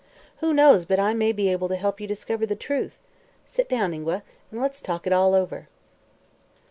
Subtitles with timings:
[0.37, 3.03] Who knows but I may be able to help you discover the truth?
[3.45, 5.67] Sit down, Ingua, and let's talk it all over."